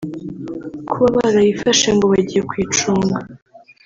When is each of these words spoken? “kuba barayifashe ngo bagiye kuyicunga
“kuba 0.91 1.07
barayifashe 1.17 1.87
ngo 1.95 2.05
bagiye 2.11 2.41
kuyicunga 2.49 3.17